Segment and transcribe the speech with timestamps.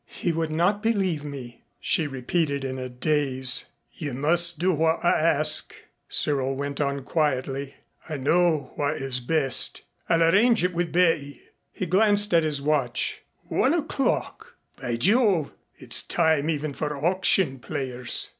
[0.07, 3.65] "He would not believe me," she repeated in a daze.
[3.93, 5.75] "You must do what I ask,"
[6.09, 7.75] Cyril went on quietly.
[8.09, 9.83] "I know what is best.
[10.09, 13.21] I'll arrange it with Betty." He glanced at his watch.
[13.43, 14.55] "One o'clock.
[14.81, 15.51] By Jove!
[15.77, 18.29] It's time even for auction players."